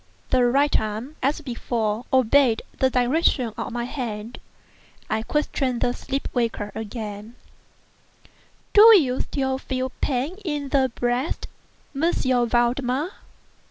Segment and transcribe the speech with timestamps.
[0.31, 4.39] The right arm, as before, obeyed the direction of my hand.
[5.11, 7.35] I questioned the sleep waker again:
[8.73, 11.45] "Do you still feel pain in the breast,
[11.95, 12.11] M.
[12.49, 13.11] Valdemar?"